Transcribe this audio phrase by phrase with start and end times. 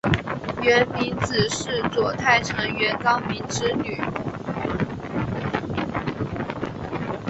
[0.63, 4.01] 源明子是左大臣源高明之女。